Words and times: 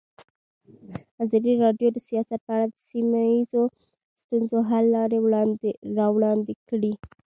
ازادي 1.23 1.53
راډیو 1.63 1.87
د 1.93 1.97
سیاست 2.09 2.39
په 2.45 2.51
اړه 2.55 2.65
د 2.69 2.75
سیمه 2.91 3.19
ییزو 3.33 3.63
ستونزو 4.21 4.57
حل 4.69 4.85
لارې 4.95 5.17
راوړاندې 5.99 6.53
کړې. 6.69 6.91